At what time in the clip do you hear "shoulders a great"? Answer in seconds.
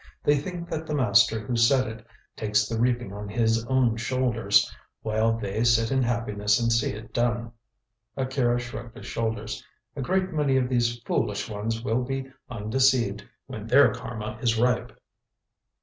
9.05-10.33